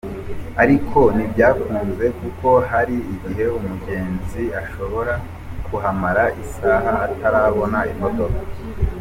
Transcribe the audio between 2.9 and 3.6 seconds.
igihe